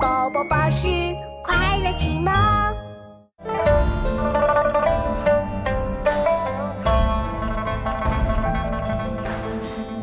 [0.00, 0.86] 宝宝巴士
[1.42, 2.32] 快乐启蒙。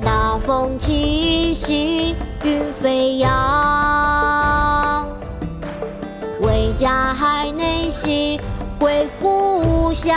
[0.03, 2.13] 大风起兮
[2.43, 5.07] 云飞扬，
[6.41, 8.37] 为家海内兮
[8.77, 10.13] 归故乡。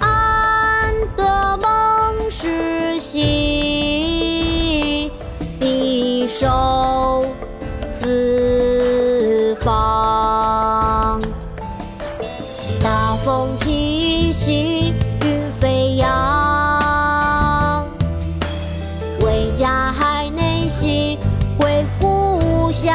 [0.00, 5.12] 安得梦时兮，
[5.60, 6.48] 必受
[14.44, 17.88] 起云飞扬，
[19.20, 21.18] 为家海内兮
[21.56, 22.92] 归故乡。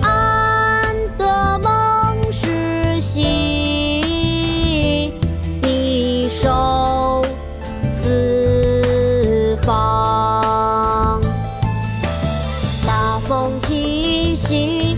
[0.00, 4.00] 安得梦时兮，
[5.60, 7.24] 必守
[8.00, 11.20] 四方。
[12.86, 14.96] 大风起兮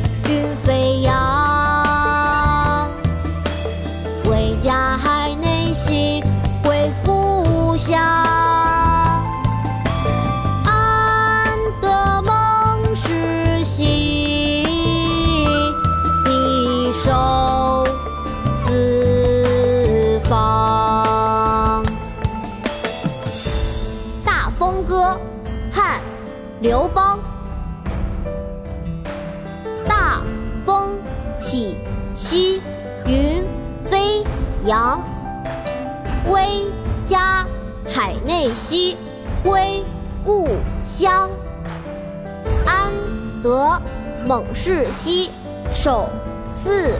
[25.78, 26.00] 汉·
[26.60, 27.20] 刘邦。
[29.86, 30.20] 大
[30.66, 30.98] 风
[31.38, 31.76] 起
[32.16, 32.60] 兮
[33.06, 33.44] 云
[33.80, 34.24] 飞
[34.64, 35.00] 扬，
[36.32, 36.64] 为
[37.04, 37.46] 家
[37.88, 38.96] 海内兮
[39.44, 39.84] 归
[40.24, 40.48] 故
[40.82, 41.30] 乡。
[42.66, 42.92] 安
[43.40, 43.80] 得
[44.26, 45.30] 猛士兮
[45.72, 46.08] 守
[46.50, 46.96] 四。